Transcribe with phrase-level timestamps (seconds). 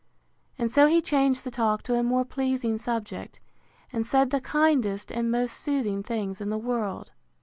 [0.57, 3.39] And so he changed the talk to a more pleasing subject,
[3.93, 7.11] and said the kindest and most soothing things in the world.